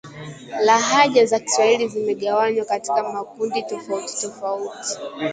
Lahaja 0.61 1.25
za 1.25 1.39
Kiswahili 1.39 1.87
zimegawanywa 1.89 2.65
katika 2.65 3.13
makundi 3.13 3.63
tofauti 3.63 4.21
tofauti 4.21 4.97